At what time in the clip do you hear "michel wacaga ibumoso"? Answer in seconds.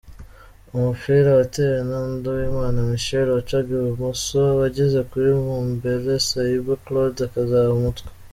2.89-4.39